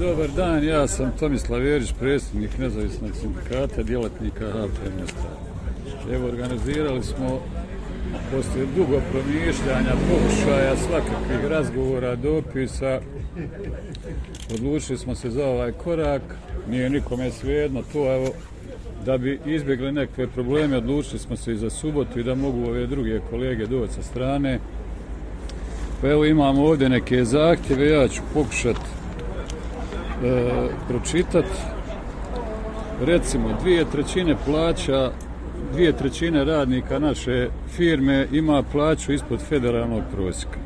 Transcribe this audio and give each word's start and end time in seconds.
Dobar 0.00 0.28
dan, 0.36 0.64
ja 0.64 0.86
sam 0.86 1.12
Tomislav 1.20 1.66
Jerić, 1.66 1.92
predsjednik 2.00 2.58
nezavisnog 2.58 3.10
sindikata, 3.20 3.82
djelatnika 3.82 4.46
HPM. 4.46 5.02
Evo, 6.12 6.28
organizirali 6.28 7.02
smo 7.02 7.40
poslije 8.32 8.66
dugo 8.76 9.00
promišljanja, 9.10 9.94
pokušaja, 10.10 10.76
svakakvih 10.76 11.50
razgovora, 11.50 12.16
dopisa, 12.16 13.00
odlučili 14.54 14.98
smo 14.98 15.14
se 15.14 15.30
za 15.30 15.46
ovaj 15.46 15.72
korak, 15.72 16.22
nije 16.70 16.90
nikome 16.90 17.30
svejedno 17.30 17.82
to, 17.92 18.14
evo, 18.14 18.28
da 19.06 19.18
bi 19.18 19.40
izbjegli 19.46 19.92
neke 19.92 20.26
probleme, 20.26 20.76
odlučili 20.76 21.18
smo 21.18 21.36
se 21.36 21.52
i 21.52 21.56
za 21.56 21.70
subotu 21.70 22.20
i 22.20 22.24
da 22.24 22.34
mogu 22.34 22.68
ove 22.68 22.86
druge 22.86 23.20
kolege 23.30 23.66
doći 23.66 23.92
sa 23.92 24.02
strane. 24.02 24.58
Pa 26.00 26.08
evo 26.08 26.24
imamo 26.24 26.64
ovdje 26.64 26.88
neke 26.88 27.24
zahtjeve, 27.24 27.90
ja 27.90 28.08
ću 28.08 28.22
pokušati 28.34 28.99
e. 30.24 30.68
Recimo, 33.04 33.48
dvije 33.60 33.84
trećine 33.84 34.36
plaća, 34.46 35.10
dvije 35.72 35.92
trećine 35.92 36.44
radnika 36.44 36.98
naše 36.98 37.48
firme 37.68 38.26
ima 38.32 38.62
plaću 38.72 39.12
ispod 39.12 39.40
federalnog 39.40 40.02
prosjeka. 40.12 40.58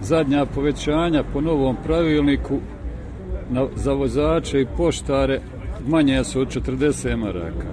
Zadnja 0.00 0.46
povećanja 0.46 1.24
po 1.32 1.40
novom 1.40 1.76
pravilniku 1.84 2.58
na, 3.50 3.66
za 3.76 3.92
vozače 3.92 4.60
i 4.60 4.66
poštare 4.76 5.40
manje 5.86 6.24
su 6.24 6.40
od 6.40 6.48
40 6.48 7.16
maraka. 7.16 7.66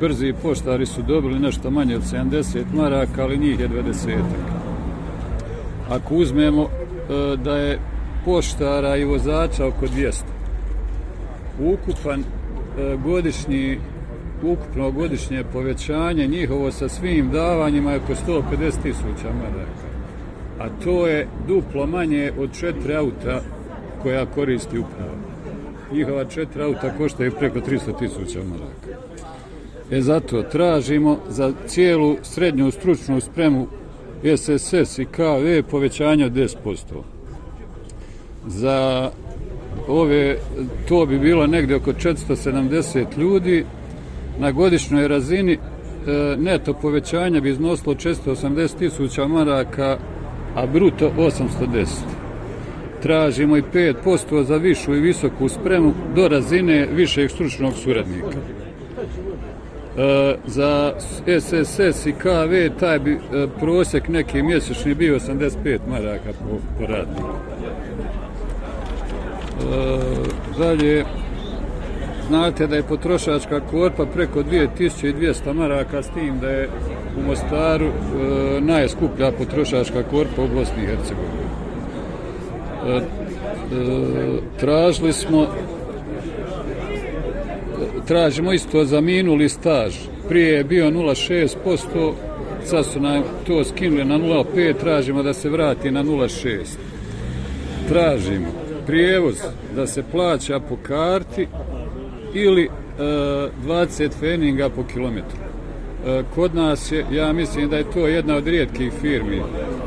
Brzi 0.00 0.34
poštari 0.42 0.86
su 0.86 1.02
dobili 1.02 1.38
nešto 1.38 1.70
manje 1.70 1.96
od 1.96 2.02
70 2.02 2.64
maraka, 2.74 3.22
ali 3.22 3.38
njih 3.38 3.60
je 3.60 3.68
20. 3.68 4.18
Ako 5.90 6.14
uzmemo 6.14 6.62
e, 6.62 7.36
da 7.36 7.56
je 7.56 7.78
poštara 8.24 8.96
i 8.96 9.04
vozača 9.04 9.66
oko 9.66 9.86
200, 9.86 10.22
ukupan 11.60 12.20
e, 12.20 12.96
godišnji 13.04 13.78
ukupno 14.42 14.90
godišnje 14.90 15.44
povećanje 15.52 16.26
njihovo 16.26 16.72
sa 16.72 16.88
svim 16.88 17.30
davanjima 17.30 17.92
je 17.92 17.96
oko 17.96 18.12
150 18.12 18.82
tisuća 18.82 19.32
maraka. 19.32 19.88
A 20.58 20.68
to 20.84 21.06
je 21.06 21.28
duplo 21.48 21.86
manje 21.86 22.32
od 22.38 22.58
četiri 22.58 22.94
auta 22.94 23.40
koja 24.02 24.26
koristi 24.26 24.78
upravo 24.78 25.14
njihova 25.92 26.24
četiri 26.24 26.62
auta 26.62 26.96
koštaju 26.98 27.32
preko 27.38 27.58
300 27.58 27.98
tisuća 27.98 28.40
maraka. 28.42 29.04
E 29.90 30.00
zato 30.00 30.42
tražimo 30.42 31.18
za 31.28 31.52
cijelu 31.66 32.16
srednju 32.22 32.70
stručnu 32.70 33.20
spremu 33.20 33.66
SSS 34.36 34.98
i 34.98 35.04
KV 35.04 35.70
povećanje 35.70 36.26
od 36.26 36.32
10%. 36.32 36.54
Za 38.46 39.10
ove, 39.88 40.36
to 40.88 41.06
bi 41.06 41.18
bilo 41.18 41.46
negde 41.46 41.74
oko 41.74 41.92
470 41.92 43.18
ljudi, 43.18 43.64
na 44.38 44.52
godišnjoj 44.52 45.08
razini 45.08 45.52
e, 45.52 45.58
neto 46.38 46.72
povećanja 46.74 47.40
bi 47.40 47.50
iznosilo 47.50 47.94
480 47.94 48.78
tisuća 48.78 49.26
maraka, 49.26 49.98
a 50.54 50.66
bruto 50.66 51.10
810 51.18 51.86
tražimo 53.04 53.56
i 53.56 53.62
5% 53.62 54.42
za 54.42 54.56
višu 54.56 54.94
i 54.94 55.00
visoku 55.00 55.48
spremu 55.48 55.92
do 56.14 56.28
razine 56.28 56.88
višeg 56.92 57.30
stručnog 57.30 57.74
suradnika. 57.74 58.38
E, 59.98 60.36
za 60.46 60.92
SSS 61.40 62.06
i 62.06 62.12
KV 62.12 62.78
taj 62.80 62.98
bi 62.98 63.12
e, 63.12 63.18
prosjek 63.60 64.08
neki 64.08 64.42
mjesečni 64.42 64.94
bio 64.94 65.18
85 65.18 65.78
maraka 65.88 66.32
po, 66.32 66.58
po 66.78 66.86
radniku. 66.86 67.28
E, 69.60 70.58
dalje, 70.58 71.04
znate 72.28 72.66
da 72.66 72.76
je 72.76 72.82
potrošačka 72.82 73.60
korpa 73.60 74.06
preko 74.06 74.42
2200 74.42 75.52
maraka 75.52 76.02
s 76.02 76.08
tim 76.08 76.38
da 76.40 76.48
je 76.48 76.68
u 77.18 77.28
Mostaru 77.28 77.86
e, 77.86 77.90
najskuplja 78.60 79.32
potrošačka 79.32 80.02
korpa 80.02 80.42
u 80.42 80.48
Bosni 80.48 80.82
i 80.82 80.86
Hercegovini. 80.86 81.44
E, 82.86 83.00
tražili 84.60 85.12
smo 85.12 85.46
tražimo 88.06 88.52
isto 88.52 88.84
za 88.84 89.00
minuli 89.00 89.48
staž. 89.48 89.94
Prije 90.28 90.56
je 90.56 90.64
bio 90.64 90.90
0,6% 90.90 92.12
sad 92.64 92.86
su 92.86 93.00
nam 93.00 93.22
to 93.46 93.64
skinuli 93.64 94.04
na 94.04 94.18
0,5 94.18 94.74
tražimo 94.80 95.22
da 95.22 95.34
se 95.34 95.48
vrati 95.48 95.90
na 95.90 96.04
0,6 96.04 96.64
tražimo 97.88 98.46
prijevoz 98.86 99.34
da 99.76 99.86
se 99.86 100.02
plaća 100.12 100.60
po 100.60 100.76
karti 100.82 101.46
ili 102.34 102.64
e, 102.64 102.70
20 103.66 104.10
feninga 104.20 104.68
po 104.68 104.84
kilometru. 104.92 105.38
E, 106.06 106.22
kod 106.34 106.54
nas 106.54 106.92
je, 106.92 107.06
ja 107.12 107.32
mislim 107.32 107.68
da 107.68 107.76
je 107.76 107.90
to 107.90 108.06
jedna 108.06 108.36
od 108.36 108.46
rijetkih 108.46 108.92
firmi 109.00 109.42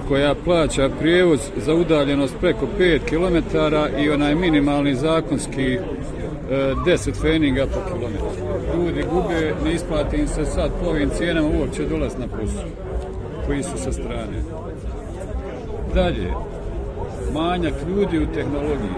koja 0.07 0.35
plaća 0.45 0.89
prijevoz 0.99 1.39
za 1.65 1.73
udaljenost 1.73 2.35
preko 2.39 2.67
5 2.79 2.99
km 3.09 3.57
i 4.03 4.09
onaj 4.09 4.35
minimalni 4.35 4.95
zakonski 4.95 5.77
Eh, 6.51 6.75
10 6.85 7.21
feninga 7.21 7.65
po 7.65 7.79
kilometru. 7.87 8.45
Ljudi 8.75 9.05
gube, 9.11 9.53
ne 9.63 9.73
isplati 9.73 10.17
im 10.17 10.27
se 10.27 10.45
sad 10.45 10.71
po 10.81 10.89
ovim 10.89 11.09
cijenama 11.09 11.49
uopće 11.59 11.85
dolaz 11.85 12.17
na 12.17 12.27
posao 12.27 12.69
koji 13.45 13.63
su 13.63 13.77
sa 13.77 13.91
strane. 13.91 14.37
Dalje, 15.93 16.31
manjak 17.33 17.73
ljudi 17.87 18.19
u 18.19 18.33
tehnologiji. 18.33 18.97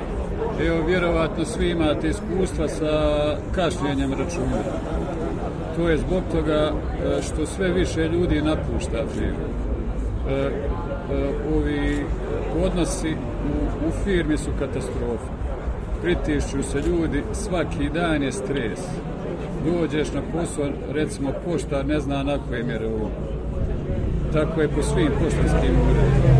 Evo, 0.67 0.85
vjerovatno 0.87 1.45
svi 1.45 1.69
imate 1.69 2.07
iskustva 2.07 2.67
sa 2.67 2.91
kašljenjem 3.55 4.13
računa 4.13 4.63
to 5.79 5.89
je 5.89 5.97
zbog 5.97 6.23
toga 6.31 6.71
eh, 6.71 7.21
što 7.21 7.45
sve 7.45 7.67
više 7.67 8.07
ljudi 8.07 8.41
napušta 8.41 9.03
firmu. 9.13 9.49
Eh, 10.29 10.51
ovi 11.55 12.05
odnosi 12.66 13.11
u, 13.11 13.87
u 13.87 13.91
firmi 14.03 14.37
su 14.37 14.49
katastrofa. 14.59 15.48
Pritišću 16.01 16.63
se 16.63 16.81
ljudi, 16.81 17.23
svaki 17.33 17.89
dan 17.89 18.23
je 18.23 18.31
stres. 18.31 18.79
Dođeš 19.65 20.13
na 20.13 20.21
posao, 20.33 20.65
recimo 20.91 21.29
poštar 21.45 21.85
ne 21.85 21.99
zna 21.99 22.23
na 22.23 22.37
koje 22.47 22.63
mjere 22.63 22.87
ovo. 22.87 23.09
Tako 24.33 24.61
je 24.61 24.67
po 24.67 24.81
svim 24.81 25.11
poštarskim 25.23 25.75
uredima. 25.89 26.39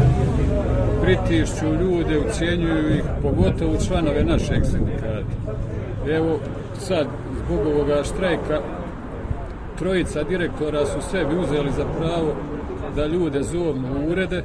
Pritišću 1.02 1.66
ljude, 1.66 2.20
ucijenjuju 2.20 2.96
ih, 2.96 3.04
pogotovo 3.22 3.78
članove 3.88 4.24
našeg 4.24 4.66
sindikata. 4.66 5.24
Evo, 6.10 6.40
sad, 6.80 7.08
zbog 7.46 7.68
ovoga 7.68 8.04
štrajka, 8.04 8.62
trojica 9.80 10.24
direktora 10.24 10.86
su 10.86 11.02
sebi 11.12 11.36
uzeli 11.36 11.72
za 11.72 11.86
pravo 12.00 12.36
da 12.96 13.06
ljude 13.06 13.44
zovnu 13.44 13.88
u 14.00 14.12
urede 14.12 14.44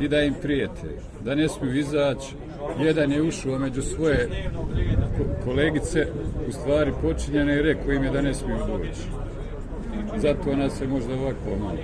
i 0.00 0.08
da 0.08 0.22
im 0.22 0.34
prijete, 0.42 0.88
da 1.24 1.34
ne 1.34 1.48
smiju 1.48 1.78
izaći. 1.78 2.34
Jedan 2.78 3.12
je 3.12 3.22
ušao 3.22 3.58
među 3.58 3.82
svoje 3.82 4.28
kolegice, 5.44 6.06
u 6.48 6.52
stvari 6.52 6.92
počinjene 7.02 7.58
i 7.58 7.62
rekao 7.62 7.92
im 7.92 8.04
je 8.04 8.10
da 8.10 8.22
ne 8.22 8.34
smiju 8.34 8.58
doći. 8.66 9.02
Zato 10.16 10.56
nas 10.56 10.80
je 10.80 10.88
možda 10.88 11.14
ovako 11.14 11.56
malo. 11.60 11.78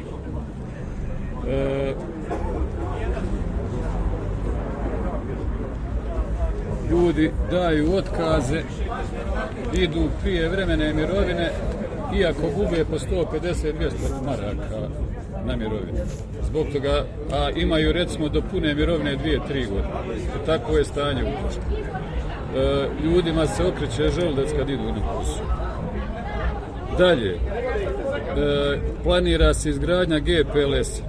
E, 1.49 1.95
ljudi 6.91 7.31
daju 7.51 7.95
otkaze, 7.95 8.62
idu 9.73 10.09
prije 10.23 10.49
vremene 10.49 10.93
mirovine, 10.95 11.51
iako 12.19 12.50
gube 12.56 12.84
po 12.84 12.98
150-200 12.98 13.91
maraka 14.26 14.88
na 15.47 15.56
mirovine. 15.56 16.04
Zbog 16.42 16.66
toga, 16.72 17.04
a 17.32 17.50
imaju 17.56 17.92
recimo 17.92 18.28
do 18.28 18.42
pune 18.50 18.75
mirovine 18.75 19.16
2-3 19.16 19.69
godine. 19.69 19.88
Tako 20.47 20.76
je 20.76 20.84
stanje 20.84 21.22
u 21.25 21.42
poštu. 21.42 21.60
E, 22.56 22.88
ljudima 23.05 23.46
se 23.46 23.64
okreće 23.64 24.20
želudac 24.20 24.49
kad 24.58 24.70
idu 24.70 24.82
na 24.82 25.12
posao. 25.12 25.46
Dalje, 26.99 27.31
e, 27.31 27.38
planira 29.02 29.55
se 29.55 29.70
izgradnja 29.70 30.19
GPLS. 30.19 31.02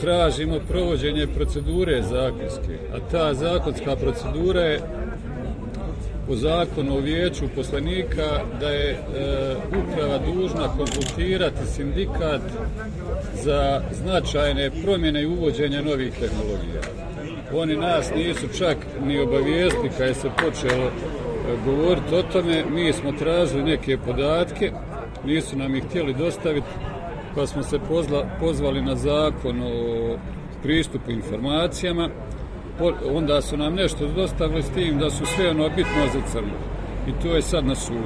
Tražimo 0.00 0.58
provođenje 0.68 1.26
procedure 1.26 2.02
zakonske, 2.02 2.78
a 2.94 3.10
ta 3.10 3.34
zakonska 3.34 3.96
procedura 3.96 4.60
je 4.60 4.80
po 6.26 6.36
zakonu 6.36 6.96
o 6.96 7.00
vijeću 7.00 7.44
poslanika 7.56 8.40
da 8.60 8.68
je 8.68 8.90
e, 8.90 8.96
uprava 9.68 10.18
dužna 10.18 10.68
konsultirati 10.76 11.66
sindikat 11.66 12.40
za 13.34 13.82
značajne 13.92 14.70
promjene 14.84 15.22
i 15.22 15.26
uvođenje 15.26 15.82
novih 15.82 16.12
tehnologija. 16.12 16.82
Oni 17.54 17.76
nas 17.76 18.10
nisu 18.14 18.48
čak 18.58 18.76
ni 19.04 19.20
obavijestili 19.20 19.90
kada 19.90 20.04
je 20.04 20.14
se 20.14 20.30
počelo 20.42 20.84
e, 20.84 20.90
govoriti 21.64 22.14
o 22.14 22.22
tome. 22.22 22.64
Mi 22.70 22.92
smo 22.92 23.12
tražili 23.12 23.62
neke 23.62 23.98
podatke, 23.98 24.72
nisu 25.24 25.58
nam 25.58 25.74
ih 25.74 25.84
htjeli 25.84 26.14
dostaviti, 26.14 26.66
pa 27.34 27.46
smo 27.46 27.62
se 27.62 27.78
pozla, 27.88 28.26
pozvali 28.40 28.82
na 28.82 28.96
zakon 28.96 29.62
o 29.62 30.16
pristupu 30.62 31.10
informacijama 31.10 32.08
onda 33.14 33.42
su 33.42 33.56
nam 33.56 33.74
nešto 33.74 34.06
dostavili 34.06 34.62
s 34.62 34.70
tim 34.70 34.98
da 34.98 35.10
su 35.10 35.26
sve 35.26 35.50
ono 35.50 35.68
bitno 35.68 36.06
za 36.12 36.20
crno. 36.32 36.58
I 37.08 37.22
to 37.22 37.34
je 37.34 37.42
sad 37.42 37.66
na 37.66 37.74
sudu. 37.74 37.98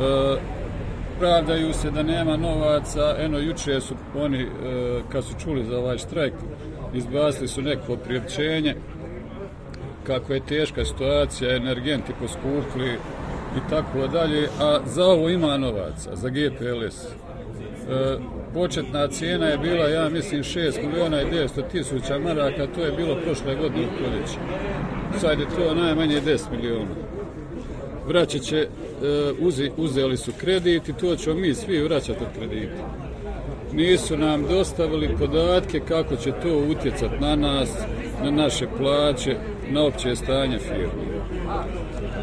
E, 0.00 0.36
pravdaju 1.18 1.72
se 1.72 1.90
da 1.90 2.02
nema 2.02 2.36
novaca, 2.36 3.14
eno 3.18 3.38
juče 3.38 3.80
su 3.80 3.94
oni, 4.18 4.42
e, 4.42 4.48
kad 5.12 5.24
su 5.24 5.34
čuli 5.44 5.64
za 5.64 5.78
ovaj 5.78 5.98
štrajk, 5.98 6.34
izbacili 6.94 7.48
su 7.48 7.62
neko 7.62 7.96
priopćenje 7.96 8.74
kako 10.06 10.32
je 10.32 10.46
teška 10.46 10.84
situacija, 10.84 11.56
energenti 11.56 12.12
poskupli 12.20 12.92
i 13.56 13.70
tako 13.70 14.06
dalje, 14.12 14.48
a 14.60 14.78
za 14.86 15.04
ovo 15.04 15.28
ima 15.28 15.56
novaca, 15.56 16.16
za 16.16 16.28
GPLS. 16.28 17.06
E, 17.90 18.18
početna 18.54 19.08
cijena 19.08 19.46
je 19.46 19.58
bila, 19.58 19.88
ja 19.88 20.08
mislim, 20.08 20.42
6 20.42 20.86
miliona 20.86 21.22
i 21.22 21.24
900 21.24 21.62
tisuća 21.72 22.18
maraka, 22.18 22.66
to 22.74 22.84
je 22.84 22.92
bilo 22.92 23.16
prošle 23.24 23.54
godine 23.54 23.86
u 23.86 23.98
proljeće. 23.98 24.38
Sad 25.20 25.40
je 25.40 25.46
to 25.56 25.74
najmanje 25.74 26.20
10 26.20 26.40
miliona. 26.50 26.94
Vraćat 28.06 28.42
će, 28.42 28.58
e, 28.58 28.68
uzi, 29.40 29.70
uzeli 29.76 30.16
su 30.16 30.32
kredit 30.40 30.88
i 30.88 30.92
to 30.92 31.16
ćemo 31.16 31.36
mi 31.36 31.54
svi 31.54 31.82
vraćati 31.82 32.24
od 32.24 32.38
kredita. 32.38 33.06
Nisu 33.72 34.16
nam 34.16 34.46
dostavili 34.48 35.16
podatke 35.18 35.80
kako 35.88 36.16
će 36.16 36.32
to 36.42 36.58
utjecat 36.70 37.20
na 37.20 37.36
nas, 37.36 37.70
na 38.24 38.30
naše 38.30 38.66
plaće, 38.78 39.36
na 39.70 39.82
opće 39.82 40.16
stanje 40.16 40.58
firme. 40.58 41.15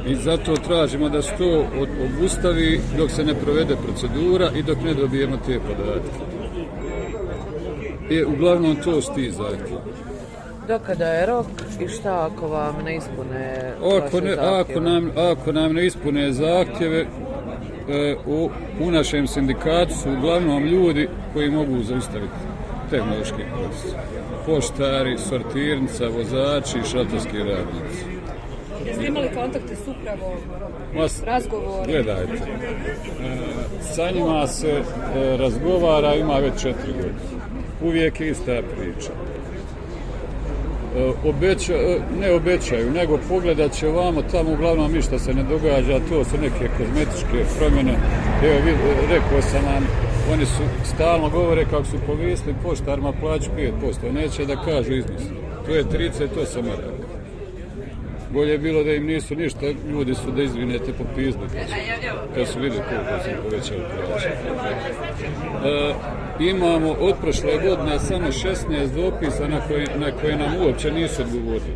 I 0.08 0.16
zato 0.16 0.56
tražimo 0.56 1.10
da 1.10 1.22
se 1.22 1.32
to 1.38 1.66
obustavi 2.06 2.82
dok 2.98 3.12
se 3.12 3.24
ne 3.24 3.34
provede 3.34 3.76
procedura 3.76 4.50
i 4.56 4.64
dok 4.64 4.78
ne 4.86 4.94
dobijemo 4.94 5.38
te 5.38 5.60
podatke. 5.60 6.34
I 8.10 8.24
uglavnom 8.24 8.76
to 8.76 9.02
su 9.02 9.14
ti 9.16 9.32
zahtjevi. 9.32 9.78
Dokada 10.68 11.06
je 11.06 11.26
rok 11.26 11.46
i 11.80 11.88
šta 11.88 12.30
ako 12.32 12.48
vam 12.48 12.76
ne 12.86 12.96
ispune 12.96 13.74
Ako, 13.98 14.22
ne, 14.22 14.34
ako, 14.34 14.80
nam, 14.80 15.12
ako 15.18 15.52
nam 15.52 15.74
ne 15.74 15.86
ispune 15.86 16.32
zahtjeve, 16.32 17.06
e, 17.90 18.16
u, 18.26 18.50
u 18.82 18.92
našem 18.92 19.28
sindikatu 19.28 19.94
su 19.94 20.10
uglavnom 20.12 20.64
ljudi 20.64 21.08
koji 21.34 21.52
mogu 21.52 21.84
zaustaviti 21.84 22.34
tehnološki 22.90 23.44
proces. 23.54 23.94
Poštari, 24.46 25.18
sortirnica, 25.18 26.08
vozači 26.08 26.80
i 26.80 26.90
šatorski 26.92 27.38
radnici. 27.38 28.23
Jeste 28.85 29.06
imali 29.06 29.30
kontakte 29.35 29.75
s 29.75 29.88
upravom, 29.88 30.38
Mas, 30.95 31.24
razgovor? 31.24 31.88
gledajte, 31.88 32.33
e, 32.33 33.38
sa 33.95 34.12
njima 34.12 34.47
se 34.47 34.69
e, 34.69 35.38
razgovara, 35.38 36.15
ima 36.15 36.38
već 36.38 36.53
četiri 36.62 36.94
godine. 36.94 37.13
Uvijek 37.83 38.19
je 38.21 38.30
ista 38.30 38.62
priča. 38.75 39.12
E, 40.97 41.12
obeća, 41.30 41.74
e, 41.74 42.00
ne 42.19 42.31
obećaju, 42.31 42.91
nego 42.91 43.19
pogledat 43.30 43.71
će 43.71 43.88
ovamo, 43.88 44.21
tamo 44.21 44.53
uglavnom 44.53 44.91
ništa 44.91 45.19
se 45.19 45.33
ne 45.33 45.44
događa, 45.44 46.00
to 46.09 46.24
su 46.24 46.38
neke 46.41 46.69
kozmetičke 46.77 47.45
promjene. 47.59 47.94
Evo, 48.44 48.59
vid, 48.65 48.75
e, 48.75 49.07
rekao 49.09 49.41
sam 49.41 49.65
vam, 49.65 49.88
oni 50.33 50.45
su 50.45 50.63
stalno 50.83 51.30
govore 51.30 51.65
kako 51.65 51.85
su 51.85 51.97
povisli 52.07 52.56
poštarima 52.63 53.13
plaću 53.21 53.50
5%, 53.57 54.12
neće 54.13 54.45
da 54.45 54.56
kažu 54.56 54.94
iznos. 54.94 55.21
To 55.65 55.71
je 55.71 55.83
38 55.83 56.63
maraka. 56.63 57.03
Bolje 58.33 58.51
je 58.51 58.57
bilo 58.57 58.83
da 58.83 58.94
im 58.94 59.06
nisu 59.06 59.35
ništa, 59.35 59.59
ljudi 59.91 60.15
su 60.15 60.31
da 60.31 60.44
izvinete 60.44 60.94
po 60.94 61.03
pizdu. 61.15 61.41
Kad 62.35 62.47
su 62.47 62.59
vidi 62.59 62.75
koliko 62.80 63.24
su 63.24 63.44
povećali 63.44 63.81
plaće. 64.07 64.30
E, 65.65 65.94
imamo 66.41 66.91
od 66.91 67.15
prošle 67.21 67.51
godine 67.59 68.00
samo 68.00 68.27
16 68.27 68.56
dopisa 68.95 69.47
na 69.47 69.59
koje, 69.68 69.88
na 69.97 70.12
koje 70.12 70.35
nam 70.35 70.51
uopće 70.62 70.91
nisu 70.91 71.21
odgovorili. 71.21 71.74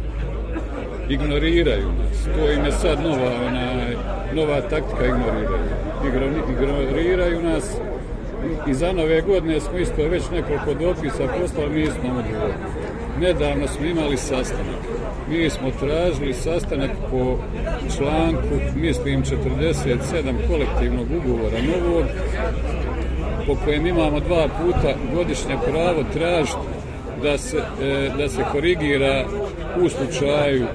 Ignoriraju 1.09 1.87
nas. 1.93 2.23
To 2.25 2.51
im 2.51 2.65
je 2.65 2.71
sad 2.71 2.99
nova, 3.01 3.31
onaj, 3.47 3.95
nova 4.33 4.61
taktika 4.61 5.05
ignoriraju. 5.05 5.59
Igro- 6.03 6.51
Ignoriraju 6.51 7.43
nas 7.43 7.75
i 8.67 8.73
za 8.73 8.91
nove 8.93 9.21
godine 9.21 9.59
smo 9.59 9.77
isto 9.77 10.03
već 10.03 10.23
nekoliko 10.31 10.73
dopisa 10.75 11.27
poslali, 11.41 11.69
mi 11.71 11.85
smo 11.85 12.09
odgovorili. 12.09 12.53
Nedavno 13.19 13.67
smo 13.67 13.85
imali 13.85 14.17
sastanak. 14.17 14.86
Mi 15.29 15.49
smo 15.49 15.71
tražili 15.79 16.33
sastanak 16.33 16.91
po 17.11 17.37
članku, 17.97 18.55
mislim, 18.75 19.23
47 19.23 20.33
kolektivnog 20.47 21.07
ugovora 21.17 21.57
novog, 21.61 22.05
po 23.47 23.55
kojem 23.55 23.87
imamo 23.87 24.19
dva 24.19 24.47
puta 24.47 24.93
godišnje 25.13 25.55
pravo 25.65 26.03
tražiti 26.13 26.57
da 27.21 27.37
se, 27.37 27.57
e, 27.81 28.09
da 28.17 28.29
se 28.29 28.43
korigira 28.51 29.25
u 29.81 29.89
slučaju 29.89 30.65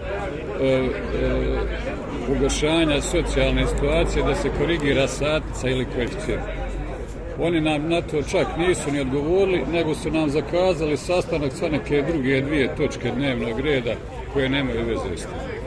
e, 0.61 0.67
e, 2.37 3.01
socijalne 3.01 3.67
situacije, 3.67 4.25
da 4.25 4.35
se 4.35 4.51
korigira 4.59 5.09
satnica 5.09 5.69
ili 5.69 5.87
koeficijent. 5.95 6.43
Oni 7.41 7.61
nam 7.61 7.89
na 7.89 8.01
to 8.01 8.23
čak 8.23 8.47
nisu 8.59 8.93
ni 8.93 9.01
odgovorili, 9.01 9.65
nego 9.73 9.95
su 9.95 10.11
nam 10.11 10.31
zakazali 10.31 10.97
sastanak 10.97 11.53
sa 11.53 11.69
neke 11.69 12.03
druge 12.03 12.41
dvije 12.41 12.77
točke 12.77 13.11
dnevnog 13.11 13.61
reda 13.61 13.95
koje 14.33 14.49
nemaju 14.49 14.87
veze 14.87 15.17
s 15.17 15.23
tim. 15.23 15.62